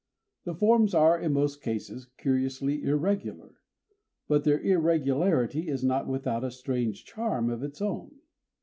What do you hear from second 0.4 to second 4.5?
The forms are, in most cases, curiously irregular; but